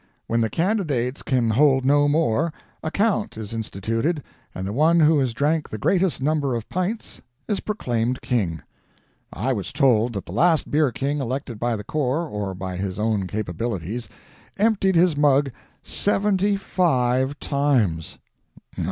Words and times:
When 0.25 0.41
the 0.41 0.49
candidates 0.49 1.21
can 1.21 1.51
hold 1.51 1.85
no 1.85 2.07
more, 2.07 2.51
a 2.81 2.89
count 2.89 3.37
is 3.37 3.53
instituted 3.53 4.23
and 4.55 4.65
the 4.65 4.73
one 4.73 4.99
who 4.99 5.19
has 5.19 5.31
drank 5.31 5.69
the 5.69 5.77
greatest 5.77 6.23
number 6.23 6.55
of 6.55 6.67
pints 6.69 7.21
is 7.47 7.59
proclaimed 7.59 8.19
king. 8.23 8.63
I 9.31 9.53
was 9.53 9.71
told 9.71 10.13
that 10.13 10.25
the 10.25 10.31
last 10.31 10.71
beer 10.71 10.91
king 10.91 11.19
elected 11.21 11.59
by 11.59 11.75
the 11.75 11.83
corps 11.83 12.27
or 12.27 12.55
by 12.55 12.77
his 12.77 12.97
own 12.97 13.27
capabilities 13.27 14.09
emptied 14.57 14.95
his 14.95 15.15
mug 15.15 15.51
seventy 15.83 16.55
five 16.55 17.39
times. 17.39 18.17